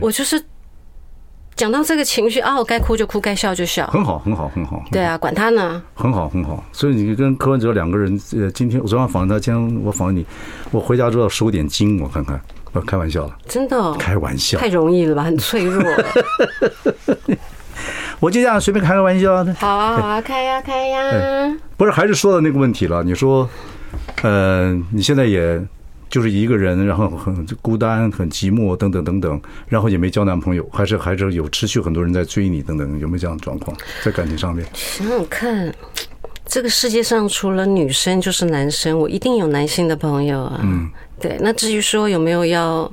[0.00, 0.42] 我就是。
[1.58, 4.80] 讲到这个情绪啊，我该哭就哭，该笑就笑，很好，很好，很好。
[4.92, 5.82] 对啊，管他呢。
[5.92, 6.62] 很好，很好。
[6.72, 10.24] 所以你跟柯文哲两个人，呃，今天我昨晚访问他，今天我访问你，
[10.70, 12.40] 我回家之后要收点金，我看看。
[12.70, 13.92] 我开玩笑了，真的？
[13.94, 14.56] 开玩笑？
[14.56, 15.82] 太容易了吧，很脆弱。
[18.20, 19.44] 我就这样随便开个玩笑。
[19.56, 21.56] 好啊，好啊，开呀，开呀。
[21.76, 23.02] 不是，还是说到那个问题了。
[23.02, 23.50] 你说，
[24.22, 25.60] 呃，你现在也。
[26.08, 34.66] 就是一个人，然后很孤单、很寂寞，等等等等，然后也没交男朋友，还是还是有持续很多人在追你，等等，有没有这样的状况在感情上面？
[34.72, 35.74] 想想看，
[36.46, 40.60] 这个世界上除了女生就是男生，我一定有男性的朋友啊。
[40.62, 40.88] 嗯，
[41.20, 41.36] 对。
[41.40, 42.90] 那至于说有没有要？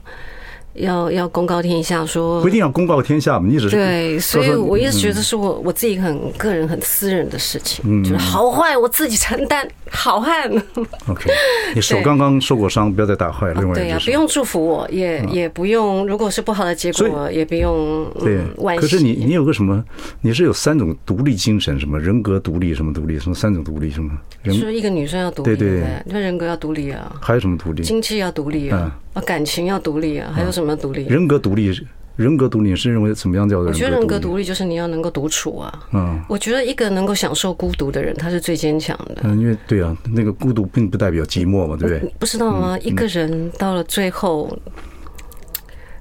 [0.75, 10.49] 要要公告天下说，不一定要公告天下嘛，你只是对，所以我一直觉得是我我自己很个人很私人的事情，就是好坏我自己承担，好汉。
[11.07, 11.31] OK，
[11.73, 13.53] 你手刚刚受过伤，不要再打坏了。
[13.55, 18.39] 另外对呀，不用祝福我，也也不用，如果是不好的结果，也不用对。
[18.77, 19.83] 可是你你有个什么？
[20.21, 24.11] 你是有三种独立精神，什么人格独立，什么独立，什么三种独立，什么？
[24.53, 27.81] 说一个女生要独立，对对，你说人格要独立啊，还有什么独立？
[27.81, 28.91] 经济要独立啊。
[29.15, 31.05] 啊，感情要独立啊，还有什么独立？
[31.05, 31.71] 人格独立，
[32.17, 33.67] 人格独立是认为怎么样叫做？
[33.67, 35.87] 我觉得人格独立就是你要能够独处啊。
[35.93, 39.21] 嗯，我觉得一个能够享受孤独的人，他是最坚强的。
[39.23, 42.13] 嗯，因为对啊，那个孤独并不代表寂寞嘛，对不对？
[42.19, 42.77] 不知道吗？
[42.81, 44.55] 一个人到了最后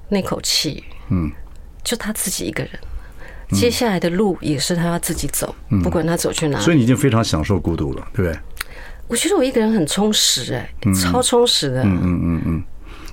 [0.09, 1.31] 那口气，嗯，
[1.83, 2.71] 就他自己一个人，
[3.51, 6.63] 接下来的路也是他要自己走，不管他走去哪里。
[6.65, 8.39] 所以你已经非常享受孤独了，对不对？
[9.07, 11.83] 我觉得我一个人很充实，哎，超充实的。
[11.83, 12.63] 嗯嗯嗯嗯。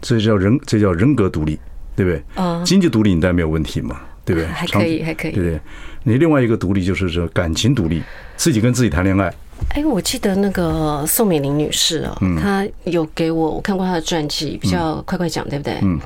[0.03, 1.59] 这叫人，这叫人格独立，
[1.97, 2.23] 对不对？
[2.35, 4.49] 啊，经济独立你当然没有问题嘛，对不对？
[4.49, 5.61] 还可以，还可以，对不对？
[6.03, 8.03] 你另外一个独立就是说感情独立，
[8.37, 9.33] 自己跟自己谈恋爱。
[9.69, 15.79] 哎，我记得那个宋美龄女士啊，她有给我我看过她的传记，比较快快讲，对不对？
[15.83, 16.01] 嗯，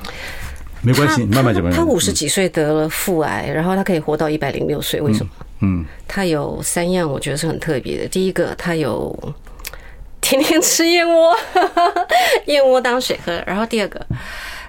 [0.83, 1.71] 没关系，慢慢讲。
[1.71, 5.33] 她五十几岁得了腹癌，然后她可以活到一百零六岁，为什么？
[5.61, 8.07] 嗯，她有三样，我觉得是很特别的。
[8.09, 9.35] 第一个，她有。
[10.21, 11.37] 天天吃燕窝，
[12.47, 13.33] 燕窝当水喝。
[13.47, 14.05] 然后第二个，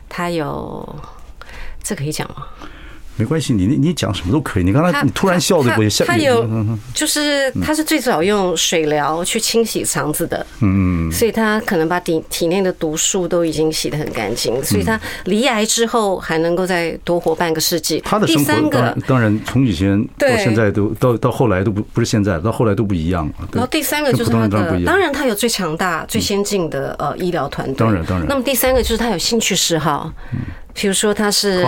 [0.07, 0.95] 他有，
[1.83, 2.47] 这可以讲吗？
[3.17, 4.63] 没关系，你你你讲什么都可以。
[4.63, 6.05] 你刚才你突然笑的，我也笑。
[6.05, 6.47] 他有，
[6.93, 17.99] 就是他是最早用水疗去清洗肠子的，嗯，所以他可能把体体内的毒素都已经洗得很干净，所以他离癌之后还能够再多活半个世纪。
[18.05, 23.33] 他的生活当然当然从以前到现在都到到后来都不不是现在，到后来都不一样了。
[23.53, 27.75] 然后第三个就是他的，当然他有最强大、最先进的呃医疗团队。
[27.77, 28.27] 当然当然。
[28.27, 30.13] 那么第三个就是他有兴趣嗜好。
[30.79, 31.65] 比如说他是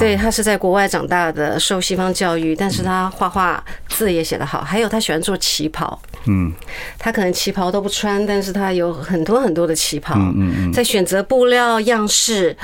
[0.00, 6.52] 对，他是在国外长大的，受西方教育，但是他画画字也写得好，还有他喜欢做旗袍，嗯，
[6.98, 10.14] 他可能旗袍都不穿，但是他有很多很多的旗袍。
[10.16, 12.56] 嗯嗯嗯，在选择布料样式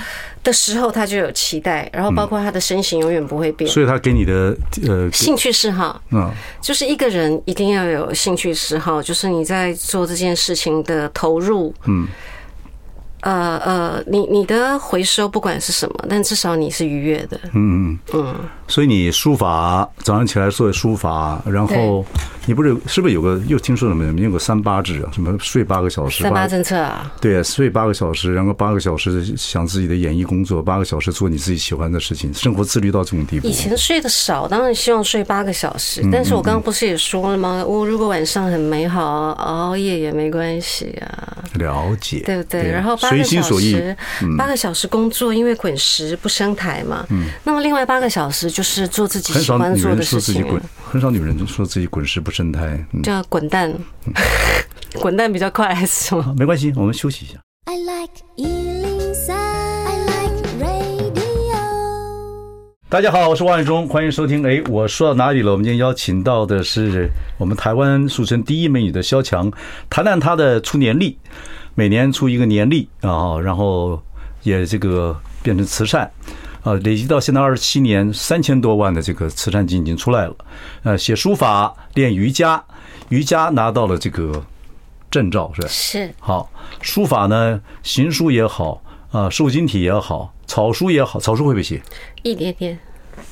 [0.42, 3.70] 的时候，他就有期待，然后包括他的身形永远不会变。
[3.70, 4.56] 所以他给你的
[4.88, 6.28] 呃兴趣嗜好，嗯，
[6.60, 12.08] 就是一个人一定要有兴趣嗜好，就是你在做这件事情的投入，嗯。
[13.24, 17.40] 呃呃，你你的回收不管是什么，但至少你是愉悦的。
[17.52, 18.34] 嗯嗯嗯。
[18.66, 22.04] 所以你书法早上起来做书法，然后
[22.46, 24.12] 你不是是不是有个又听说什么有？
[24.12, 25.12] 你有个三八制啊？
[25.12, 26.22] 什么睡八个小时？
[26.22, 27.12] 三八政策啊？
[27.20, 33.46] 对啊，睡八个小时，然后八个小时想自己的演艺工作，八个小时做你自己喜欢的事情，生活自律到这种地步。
[33.46, 36.02] 以前睡得少，当然希望睡八个小时。
[36.10, 37.62] 但是我刚刚不是也说了吗？
[37.66, 41.44] 我如果晚上很美好，熬夜也没关系啊。
[41.54, 42.62] 了解，对不对？
[42.70, 43.13] 然后八。
[43.14, 43.94] 随心所欲，
[44.36, 47.06] 八个小时工作，因为滚石不升台嘛。
[47.10, 47.26] 嗯。
[47.44, 50.44] 那么另外八个小时就是做自己喜欢做的事情。
[50.90, 53.72] 很少女人说自己滚石不升台，叫滚蛋，
[55.00, 56.34] 滚蛋比较快还是什么？
[56.38, 57.34] 没关系，我们休息一下。
[57.66, 58.24] I like
[62.90, 64.46] 大家好，我是王伟忠，欢迎收听。
[64.46, 65.50] 哎，我说到哪里了？
[65.50, 69.50] 我们今天邀请到的是我们台湾俗称第一美女的萧蔷，
[69.90, 71.18] 谈谈她的出年历。
[71.74, 74.00] 每年出一个年历啊，然后
[74.42, 76.10] 也这个变成慈善
[76.62, 80.36] 啊，累积到现在二十七年三千多万的这个慈善金已经出来了。
[80.82, 82.62] 呃，写书法、练瑜伽，
[83.08, 84.44] 瑜伽拿到了这个
[85.10, 85.68] 证照是吧？
[85.68, 86.14] 是。
[86.20, 91.82] 好，书法呢，行书也好啊，瘦金体也好，草书也好，草书会不会写？
[92.22, 92.78] 一点点。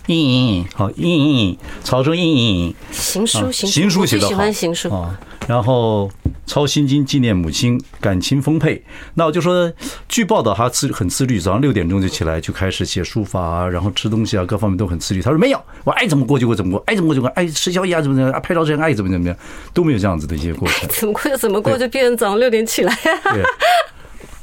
[0.09, 5.19] 嗯，好，嗯，草书，嗯，行书，行书写得好，喜欢行书啊。
[5.49, 6.11] 然后
[6.47, 8.83] 抄心经纪念母亲，感情丰沛。
[9.15, 9.71] 那我就说，
[10.09, 15.21] 据报道他自很自律，早上六点钟就起来就开始写书法啊，然后吃东西啊，各方面都很自律。
[15.21, 19.37] 他说没有，我爱怎么过就过怎么过，爱怎么过就过，爱吃宵夜啊怎么怎么，拍照之前爱怎么怎么样，
[19.75, 20.89] 都没有这样子的一些过程。
[20.89, 23.35] 怎么过就怎么过，就变成早上六点起来啊。
[23.35, 23.43] 对。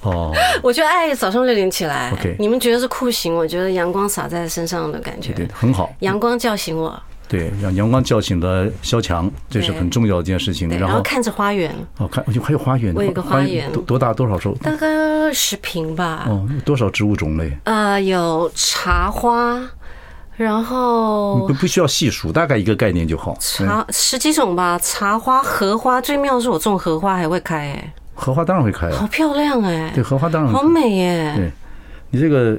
[0.01, 0.33] 哦，
[0.63, 2.09] 我觉得爱早上六点起来。
[2.13, 5.93] OK，你们觉得是酷刑，我觉得阳光洒在身上的感觉，对，很好。
[5.99, 6.97] 阳光叫醒我。
[7.29, 10.67] 对，让阳光叫醒了萧强，这是很重要的一件事情。
[10.67, 14.11] 然后看着花园，哦，看就，还有花园，我有个花园，多多大？
[14.11, 14.57] 多少株？
[14.63, 16.25] 大概二十平吧。
[16.27, 17.55] 哦，多少植物种类？
[17.65, 19.61] 呃，有茶花，
[20.37, 23.37] 然后不不需要细数，大概一个概念就好。
[23.39, 31.51] 茶十几种吧，茶花、荷花，最妙的是我种荷花还会开，哎，荷花当然会开，好漂亮哎，对，荷花当然好美耶，对，
[32.09, 32.57] 你这个。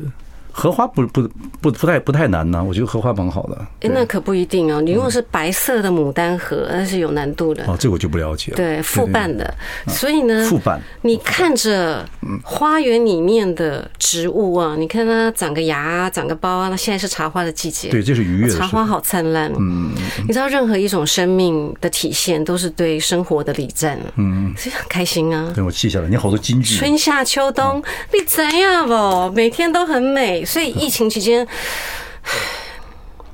[0.53, 1.29] 荷花不不
[1.61, 3.57] 不不太不太难呢，我觉得荷花蛮好的。
[3.81, 4.81] 哎，那可不一定哦。
[4.81, 7.65] 你如果是白色的牡丹荷，那是有难度的。
[7.67, 8.57] 哦，这我就不了解了。
[8.57, 9.53] 对，复瓣的，
[9.89, 10.81] 所以呢，复瓣。
[11.03, 12.05] 你看着
[12.43, 16.69] 花园里面的植物啊，你看它长个芽，长个苞啊。
[16.69, 18.57] 那现在是茶花的季节，对，这是愉悦的。
[18.57, 19.53] 茶花好灿烂。
[19.59, 19.93] 嗯，
[20.27, 23.99] 你知道，任何一种生命的体现，都是对生活的礼赞。
[24.17, 25.51] 嗯，所以很开心啊。
[25.55, 26.77] 对，我记下来，你好多金句。
[26.77, 27.83] 春夏秋冬，
[28.13, 29.31] 你怎样不？
[29.35, 30.40] 每天都很美。
[30.45, 31.47] 所以疫情期间，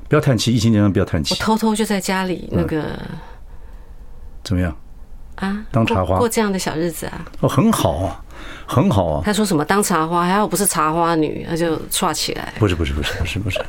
[0.07, 0.53] 不要叹气。
[0.53, 1.33] 疫情期间不要叹气。
[1.33, 2.83] 我偷偷就在家里那个，
[4.43, 4.75] 怎么样
[5.35, 5.65] 啊？
[5.71, 7.25] 当茶花过这样的小日子啊？
[7.41, 8.23] 哦，很好啊，
[8.65, 9.21] 很好啊。
[9.25, 12.53] 他说什么当茶花，还好不是茶花女，他就串起来。
[12.59, 13.63] 不是不是不是不是不是。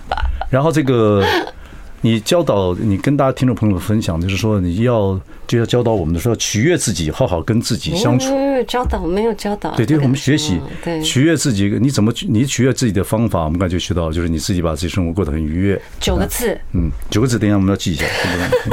[0.51, 1.25] 然后这个。
[2.01, 8.37] 你教导你跟大家听众朋友分享，就是说你要就要教导我们的说，取悦自己，好好跟自己相处。
[8.37, 9.75] 没有教导，没有教导。
[9.75, 15.81] 对对，我们学习，对取悦自己，你怎么你取悦自己的方法，我们刚才就学到，就是你自己把自己生活过得很愉悦。
[15.99, 18.05] 九个字，嗯，九个字，等一下我们要记一下。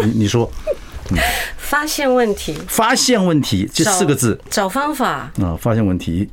[0.03, 0.47] 你你说，
[1.09, 1.17] 嗯，
[1.57, 6.29] 发现问题，发现问题，这四个字，找方法啊，发现问题，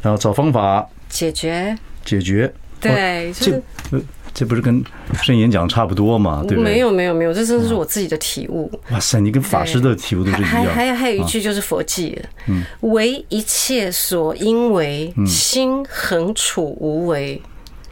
[0.00, 3.62] 然后找方法，解决，解决，对，就是。
[4.34, 4.84] 这不是跟
[5.22, 6.44] 圣演讲差不多吗？
[6.46, 6.72] 对不对？
[6.72, 8.68] 没有没有没有，这真的是我自己的体悟。
[8.90, 10.44] 哇塞，你跟法师的体悟都是一样。
[10.44, 12.18] 还还有还有一句就是佛偈，
[12.48, 17.40] 嗯，为一切所因为，心恒处无为。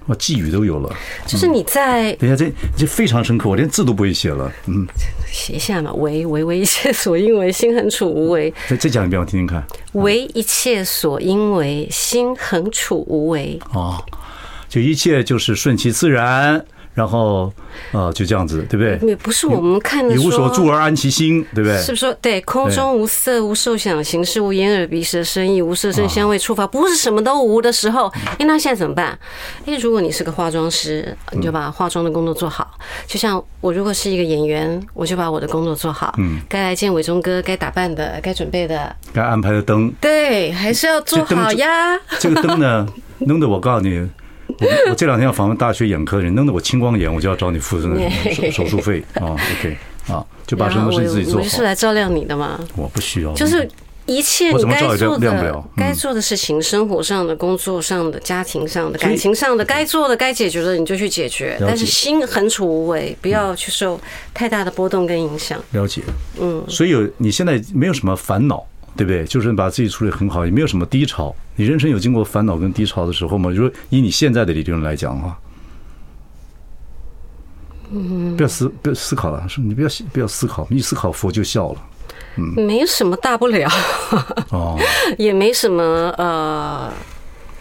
[0.07, 0.93] 哇，寄语都有了。
[1.29, 4.51] 就是你在等一下，这这非常深刻，我连字都不会写了。
[4.67, 4.85] 嗯，
[5.31, 8.53] 写一下嘛，为为为一切所因为，心恒处无为。
[8.69, 9.65] 再再讲一遍，我听听看。
[9.93, 13.57] 为一切所因为，心恒处无为。
[13.73, 14.05] 哦。
[14.73, 17.53] 就一切就是顺其自然，然后，
[17.93, 18.99] 呃，就这样子，对不对？
[19.07, 21.79] 也不是我们看的说，以无所住而安其心，对不对？
[21.79, 29.19] 是不是说，对，空中无色无受想行识无眼耳鼻舌身意无色声香味触法，不是什么都无的时候，哎，那现在怎么办？
[29.67, 32.79] 哎，如果你是个化妆师，你就把化妆的工作做好。
[33.07, 36.15] 就像我如果是一个演员，我就把我的工作做好。
[36.17, 41.99] 嗯，该来见伟忠哥，该打扮的，该准备的，该安排的灯，对，还是要做好呀。
[42.19, 42.87] 这个灯呢，
[43.21, 44.09] 弄得我告诉你。
[44.61, 49.37] 我我这两天要访问大学眼科的人，弄得我青光眼，我就要找你付那个手 手术费啊。
[49.61, 49.77] OK，
[50.09, 51.41] 啊，就把什么事情自己做好。
[51.41, 52.61] 我是来照亮你的嘛？
[52.77, 53.69] 我不需要，就是。
[54.05, 61.57] 一切你该做的、该做的事情，生活上的、工作上的、家庭上的、感情上的，该做的、该解决的，你就去解决。
[61.61, 63.99] 但是心横处无为，不要去受
[64.35, 65.57] 太大的波动跟影响。
[65.71, 66.03] 了解，
[66.41, 66.65] 嗯。
[66.69, 69.25] 所以有你现在没有什么烦恼，对不对？
[69.25, 71.35] 就是把自己处理很好，也没有什么低潮。
[71.57, 73.51] 你人生有经过烦恼跟低潮的时候吗？
[73.51, 75.39] 如果以你现在的理论来讲的话，
[77.91, 81.83] 嗯，不要思，不要思考了，说你不要不要思考，你一思考佛就笑了。
[82.37, 83.69] 嗯，没什么大不了，
[84.51, 84.79] 哦，
[85.19, 85.83] 也没什么
[86.17, 86.91] 呃，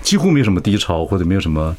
[0.02, 1.76] 几乎没什么低潮，或者没有什么，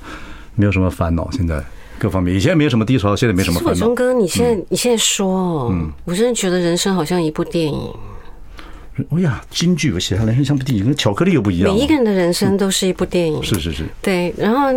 [0.54, 1.30] 没有什么烦恼。
[1.30, 1.64] 现在
[1.98, 3.72] 各方面以前没有什么低潮，现在没什么烦恼。
[3.72, 7.90] 伟忠哥，你现在你现在说，嗯，我真的觉得人生好像一部电影。
[9.10, 11.72] 哎呀，京剧我写下来，人生像部电影，跟巧克力又不一样。
[11.72, 13.84] 每一个人的人生都是一部电影，是是是。
[14.00, 14.68] 对，然后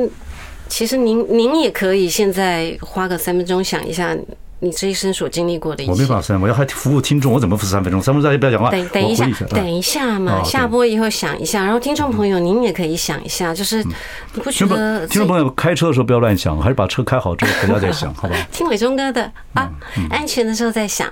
[0.68, 4.16] 其实您您也可以现在花个三分钟想一下。
[4.60, 8.02] 你这一生所经历过的一切，我没法三，我要还服务听众，我怎么服三分钟？
[8.02, 8.72] 三分钟大家不要讲话。
[8.72, 15.06] 等等一下，等一下嘛，下播以后想一下，然后听众朋友您也可以想一下，就是你不觉得？
[15.08, 18.36] 听众朋友开车的时候不要乱想，还是把车开好之后回家再想，好吧？
[18.50, 19.70] 听伟忠哥的啊，
[20.10, 21.08] 安全的时候再想。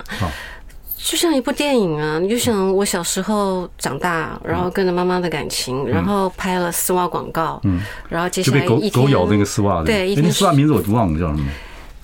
[1.04, 11.46] 就像一部电影啊，你就想我小时候长大，然后跟着妈妈的感情，然后拍了丝袜广告，嗯，然后接下来一天狗咬那个丝袜，对，那丝袜名字我都忘了叫什么。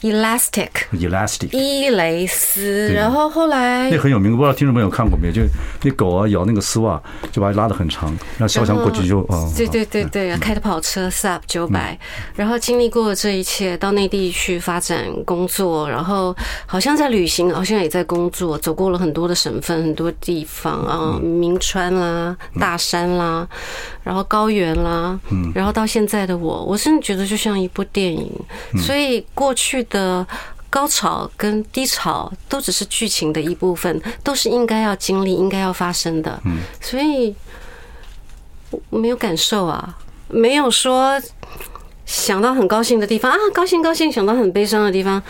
[0.01, 5.33] Elastic，Elastic，伊蕾丝，然后后来那很有名，不知道听众朋友看过没有？
[5.33, 5.41] 就
[5.83, 9.51] 那狗啊咬那个丝袜，就把它拉得很长，让肖翔过去就啊。
[9.57, 11.99] 对对对对，开的跑车 Saab 九百，
[12.35, 16.35] 然后经历过这一切，到内地去发展工作，然后
[16.65, 23.47] 好像在旅行，好像也在工作，走过了很多的省份，很多地方啊，明川啦，大山啦，
[24.09, 25.19] 然后高原啦，
[25.53, 28.27] 然后到现在的我，我真的觉得就像一部电影，
[28.83, 30.25] 所以过去的
[30.67, 36.41] 高潮跟低潮都只是剧情的一部分，都是应该要经历、应该要发生的。
[36.45, 37.35] 嗯，所以
[38.71, 39.95] 我没有感受啊，
[40.27, 41.21] 没有说
[42.07, 45.21] 想到很高兴的地方啊，高兴高兴；想到很悲伤的地方，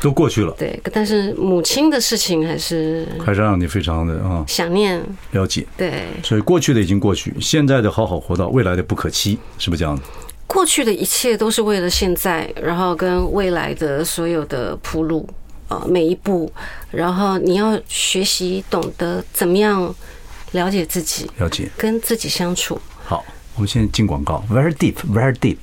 [0.00, 0.54] 都过去了。
[0.58, 5.00] 对，但是母亲的事情还是还是让你非常的啊想念、
[5.32, 5.66] 了解。
[5.76, 10.02] 对，所以过去的已经过去，现在的好好活到未来的不可期，是不是这样子？
[10.46, 15.28] 过去的一切都是为了现在，然后跟未来的所有的铺路，
[15.68, 16.50] 呃，每一步，
[16.90, 19.94] 然后你要学习懂得怎么样
[20.50, 22.80] 了解自己，了解跟自己相处。
[23.04, 25.58] 好，我们现在进广告，very deep，very deep。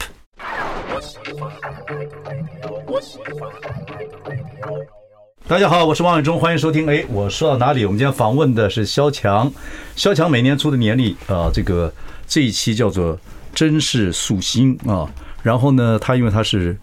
[5.47, 6.89] 大家好，我是王伟忠，欢迎收听。
[6.89, 7.85] 哎，我说到哪里？
[7.85, 9.51] 我们今天访问的是萧强，
[9.95, 11.93] 萧强每年出的年历啊，这个
[12.27, 13.17] 这一期叫做。
[13.55, 15.09] 真是素心啊！
[15.41, 16.77] 然后呢，他因为他是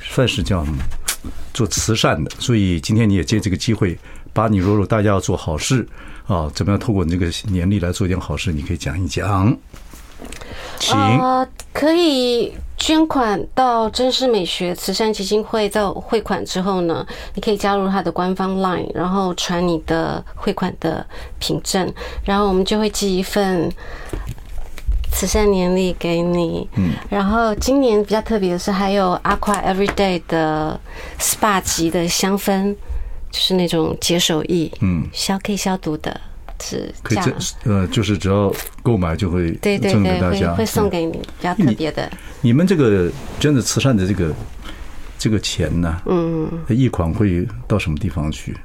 [0.00, 0.66] 算是叫
[1.54, 3.96] 做慈善的，所以今天你也借这个机会，
[4.32, 5.86] 把你如果大家要做好事
[6.26, 8.50] 啊，怎么样透过你这个年历来做一件好事？
[8.50, 9.56] 你可以讲一讲，
[10.80, 10.98] 请。
[11.72, 21.06] 可以捐款到真实美学慈善基金会，在汇款之后呢，你可以加入他的官方 LINE，然后传你的汇款的
[21.38, 21.92] 凭证，
[22.24, 23.70] 然后我们就会寄一份。
[25.12, 30.78] 慈善年历给你，嗯，然后今年比较特别的是，还有 Aqua Everyday 的
[31.18, 32.76] SPA 级的香氛，
[33.30, 36.20] 就是那种解手液，嗯，消可以消毒的，
[36.62, 42.10] 是可以赠呃，就是只要购买就会对对对，会会送给你比较特别的。
[42.40, 44.32] 你们这个捐的慈善的这个
[45.18, 48.56] 这个钱呢，嗯，一款会到什么地方去？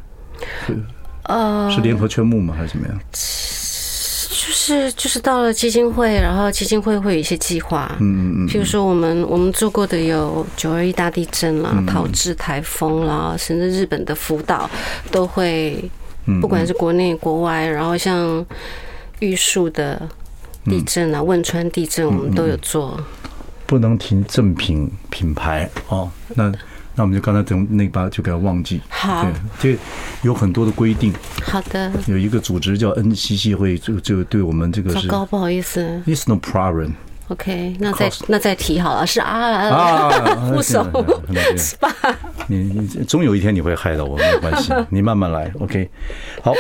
[1.24, 2.54] 呃，是联合劝募吗？
[2.58, 3.00] 还是怎么样？
[3.12, 14.70] 就是就是到了基金会，然后基金会会有一些计划，嗯嗯嗯，譬如说我们我们做过的有九二一大地震啦、桃致台风啦，甚至日本的福岛
[15.12, 15.90] 都会，
[16.40, 18.46] 不管是国内国外，然后像
[19.20, 20.08] 玉树的
[20.66, 22.98] 地震啊、汶川地震，我们都有做。
[23.66, 26.52] 不能停正品品牌哦，那。
[26.94, 28.82] 那我们就刚才等那把就给它忘记。
[28.90, 29.26] 好，
[29.62, 29.80] 对，这
[30.24, 31.14] 有很多的规定。
[31.42, 31.90] 好的。
[32.06, 35.08] 有一个组织叫 NCC 会，就就对我们这个是。
[35.08, 36.04] 糟糕，不好意思。
[36.06, 36.96] It's no problem.
[37.32, 40.86] OK，那再那再提好了，是啊啊， 护手
[41.56, 41.90] SPA？
[42.48, 45.50] 你你总有一天你会害到我，没有关系，你慢慢来。
[45.60, 45.90] OK，
[46.44, 46.54] 好。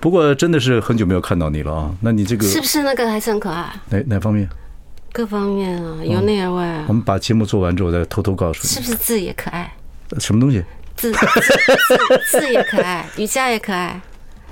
[0.00, 3.70] 不过真的是很久没有看到你了啊，那你这个是不是那个还是很可爱？
[3.90, 4.48] 哪哪方面？
[5.12, 6.84] 各方面啊，由内而外啊。
[6.88, 8.68] 我们把节目做完之后再偷偷告诉你。
[8.68, 9.70] 是不是字也可爱？
[10.18, 10.64] 什么东西？
[10.96, 11.20] 字字
[12.30, 14.00] 字也可爱，瑜伽也可爱，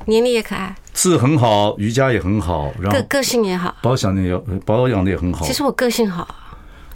[0.07, 0.75] 年龄也可爱。
[0.93, 5.45] 字很好，瑜伽也很好，然后个个性也好，保养的也保养的也很好。
[5.45, 6.27] 其实我个性好，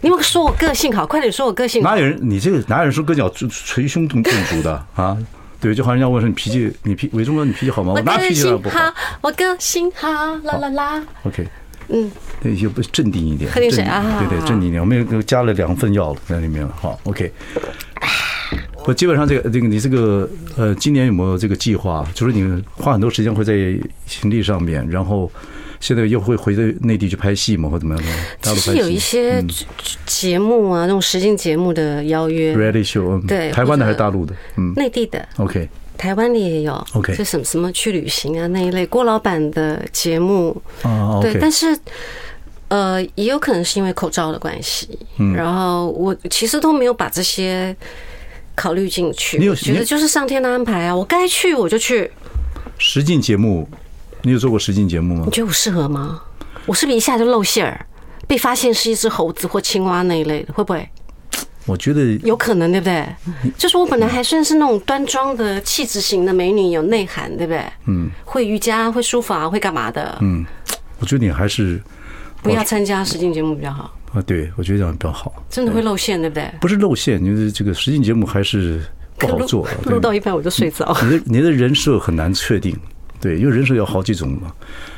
[0.01, 1.89] 你们说我个性好，快点说我个性好。
[1.89, 2.17] 哪有人？
[2.21, 5.17] 你这个哪有人说跟脚捶胸顿足的啊？
[5.59, 7.91] 对，就好像人家问说你脾气，你脾伟忠哥你脾气好吗？
[7.93, 8.79] 我哪脾气不好？
[9.19, 10.07] 我个性好，
[10.43, 11.03] 啦啦啦。
[11.23, 11.45] OK，
[11.89, 12.09] 嗯，
[12.41, 14.81] 对，就不镇定一点，喝点水啊，对对，镇定一点。
[14.81, 16.73] 我们又加了两份药在里面了。
[16.79, 17.33] 好，OK。
[18.89, 20.27] 我基本上这个这个你这个
[20.57, 22.03] 呃，今年有没有这个计划？
[22.15, 23.53] 就是你花很多时间会在
[24.07, 25.31] 行李上面，然后。
[25.81, 27.69] 现在又会回到内地去拍戏吗？
[27.69, 28.53] 或怎么样的？
[28.53, 29.41] 其实有一些
[30.05, 34.35] 节目啊，那种实境节目的邀约，reality show，对，台湾的还是大陆的？
[34.57, 35.25] 嗯，内地的。
[35.37, 36.85] OK，台湾的也有。
[36.95, 40.61] OK，就什么什么去旅行啊那一类郭老板的节目。
[40.81, 41.67] 啊，对，但是
[42.67, 44.99] 呃，也有可能是因为口罩的关系。
[45.17, 47.73] 嗯，然后我其实都没有把这些
[48.59, 49.37] 考虑进去。
[49.37, 50.93] 你有觉得就是上天的安排啊？
[50.93, 52.11] 我该去我就去。
[52.77, 53.69] 实境节目。
[54.21, 55.23] 你有做过实境节目吗？
[55.25, 56.21] 你觉得我适合吗？
[56.65, 57.85] 我是不是一下就露馅儿，
[58.27, 60.51] 被发现是一只猴子或青蛙那一类的？
[60.51, 60.89] 会不会？
[61.65, 63.07] 我觉得有可能，对不对？
[63.57, 67.63] 就是我本来还算是那种端庄的气质型的美女，有内涵，对不对？
[67.85, 68.09] 嗯。
[68.25, 70.17] 会瑜伽，会书法，会干嘛的？
[70.19, 70.45] 嗯。
[70.99, 71.81] 我觉得你还是
[72.41, 73.93] 不要参加实境节目比较好。
[74.13, 75.43] 啊，对，我觉得这样比较好。
[75.49, 76.51] 真的会露馅，对不对？
[76.59, 78.81] 不是露馅，就是这个实境节目还是
[79.17, 79.67] 不好做。
[79.85, 80.97] 录到一半我就睡着。
[81.03, 82.75] 你的你的人设很难确定。
[83.21, 84.51] 对，因为人设有好几种嘛。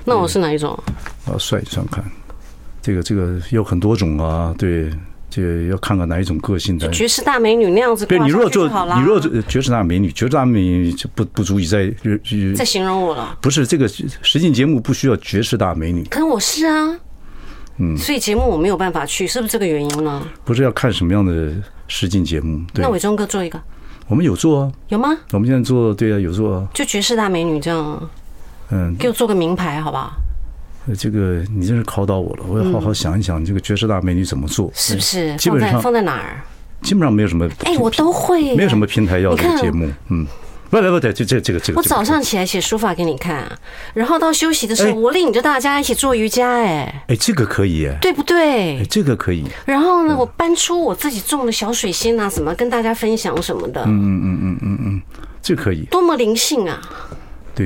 [0.06, 0.72] 那我是哪一种？
[1.26, 2.04] 啊，算一算看，
[2.82, 4.56] 这个这个有很多种啊。
[4.58, 4.90] 对，
[5.30, 6.90] 这个要看看哪一种个性的。
[6.92, 8.06] 绝世大美女那样子。
[8.06, 11.94] 对，你如果做，你如果做绝世大美女，绝世大美女就不不足以在
[12.56, 13.38] 在形容我了。
[13.42, 16.06] 不是这个实境节目不需要绝世大美女。
[16.06, 16.98] 可我是啊。
[17.82, 17.98] 嗯。
[17.98, 20.26] 所以节目我没有办法去，是不是这个原因呢？
[20.46, 21.52] 不是要看什么样的
[21.88, 22.64] 实境节目。
[22.76, 23.60] 那伟忠哥做一个。
[24.08, 25.10] 我们有做啊，有吗？
[25.32, 26.68] 我们现在做，对啊，有做啊。
[26.74, 28.10] 就绝世大美女这样，
[28.70, 30.14] 嗯，给我做个名牌，好不好？
[30.98, 34.70] 这个你真是考倒我了，我要好好想一想，这个绝世大美女怎么做？
[34.74, 35.36] 是不是？
[35.38, 36.44] 基本上放在哪儿？
[36.82, 40.28] 基本上没有什么，哎，我都会，没有什么平台要这个节目，嗯。
[40.72, 41.78] 不不不对，就这这个这个。
[41.78, 43.46] 我早上起来写书法给你看，
[43.94, 48.82] 然后到休息的时候，我领着大家一起做瑜伽，哎，哎，这个可以，哎，对不对？
[48.90, 49.44] 这个可以。
[49.66, 53.84] 然后呢，我搬出我自己种的小水仙啊，什么跟大家分享什么的。
[53.84, 55.02] 嗯嗯嗯嗯嗯嗯，
[55.42, 55.82] 这可以。
[55.92, 56.82] 多么灵性啊！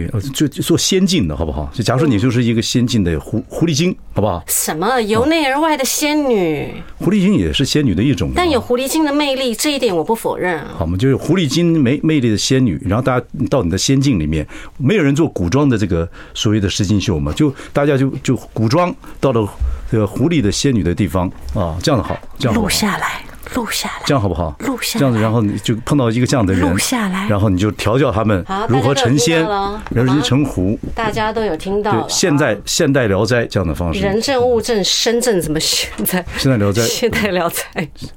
[0.09, 1.69] 对，就就做仙境的好不好？
[1.73, 4.43] 就假如说你就是一个仙境的狐狐狸精，好不好？
[4.47, 6.73] 什么由内而外的仙女？
[6.97, 10.63] 狐狸精也是仙女的一种，但有狐狸精的魅力，这一点我不否认。
[10.77, 14.45] 好嘛，就是狐狸精魅魅力的仙女，然后大家到你的仙境里面，
[14.77, 19.47] 没有人做古装的这个所谓的实境秀嘛，就大家就就古装到了
[19.91, 23.23] 这个狐狸的仙女的地方啊，这样的好，这样录下来。
[23.53, 24.55] 录下来，这样好不好？
[24.59, 29.41] 录下来，这样子，然后你就碰到一个这样的人，录下来，然后你就调教他们如何成仙，
[29.89, 30.77] 如何成狐。
[30.93, 31.91] 大家都有听到。
[31.91, 33.99] 对，现在现代聊斋这样的方式。
[33.99, 36.23] 人证物证身证怎么现在？
[36.37, 37.65] 现代聊斋，现代聊斋。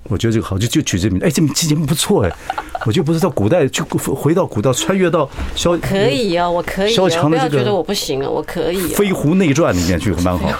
[0.04, 1.20] 我觉得这个好，就就取这名。
[1.22, 2.32] 哎，这期节目不错哎，
[2.86, 5.76] 我就不是到古代，就回到古代，穿越到萧。
[5.78, 6.92] 可以哦，我可以。
[6.92, 8.88] 萧强的这个，觉得我不行啊，我可以。
[8.88, 10.50] 飞狐内传里面去蛮好。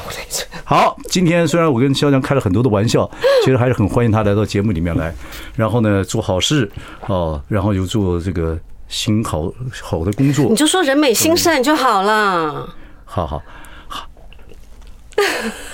[0.65, 3.11] 好，今天虽然我跟萧强开了很多的玩笑，
[3.45, 5.15] 其实还是很欢迎他来到节目里面来。
[5.57, 6.71] 然后呢，做好事
[7.07, 9.53] 哦，然后又做这个心好
[9.83, 10.47] 好的工作。
[10.47, 12.69] 你就说人美心善就好了。
[13.05, 13.43] 好好
[13.87, 14.07] 好，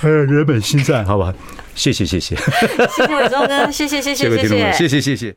[0.01, 1.35] 还 有人美心善，好吧？
[1.74, 5.32] 谢谢谢谢，谢谢伟忠哥，谢谢谢谢谢谢谢谢谢谢。